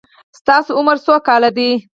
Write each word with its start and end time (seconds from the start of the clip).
ستاسو 0.39 0.71
عمر 0.79 0.97
څو 1.05 1.13
کاله 1.27 1.49
دی؟ 1.57 1.69